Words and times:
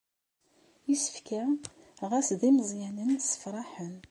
Isefka, 0.93 1.43
ɣas 2.09 2.27
d 2.39 2.41
imeẓyanen, 2.49 3.09
ssefṛaḥen. 3.19 3.95